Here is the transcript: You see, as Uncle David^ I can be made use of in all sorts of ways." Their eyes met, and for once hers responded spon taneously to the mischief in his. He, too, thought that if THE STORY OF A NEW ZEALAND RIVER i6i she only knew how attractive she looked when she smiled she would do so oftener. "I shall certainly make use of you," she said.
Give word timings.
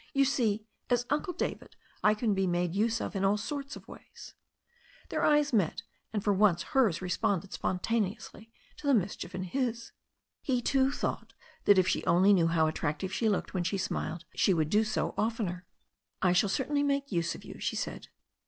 You 0.15 0.25
see, 0.25 0.65
as 0.89 1.05
Uncle 1.11 1.35
David^ 1.35 1.73
I 2.03 2.15
can 2.15 2.33
be 2.33 2.47
made 2.47 2.73
use 2.73 2.99
of 2.99 3.15
in 3.15 3.23
all 3.23 3.37
sorts 3.37 3.75
of 3.75 3.87
ways." 3.87 4.33
Their 5.09 5.23
eyes 5.23 5.53
met, 5.53 5.83
and 6.11 6.23
for 6.23 6.33
once 6.33 6.63
hers 6.73 7.03
responded 7.03 7.53
spon 7.53 7.77
taneously 7.77 8.49
to 8.77 8.87
the 8.87 8.95
mischief 8.95 9.35
in 9.35 9.43
his. 9.43 9.91
He, 10.41 10.59
too, 10.59 10.91
thought 10.91 11.33
that 11.65 11.77
if 11.77 11.85
THE 11.93 11.99
STORY 12.01 12.05
OF 12.05 12.09
A 12.09 12.09
NEW 12.09 12.09
ZEALAND 12.09 12.09
RIVER 12.09 12.09
i6i 12.09 12.09
she 12.15 12.17
only 12.17 12.33
knew 12.33 12.47
how 12.63 12.67
attractive 12.67 13.13
she 13.13 13.29
looked 13.29 13.53
when 13.53 13.63
she 13.63 13.77
smiled 13.77 14.25
she 14.33 14.53
would 14.55 14.69
do 14.71 14.83
so 14.83 15.13
oftener. 15.19 15.67
"I 16.19 16.33
shall 16.33 16.49
certainly 16.49 16.81
make 16.81 17.11
use 17.11 17.35
of 17.35 17.45
you," 17.45 17.59
she 17.59 17.75
said. 17.75 18.07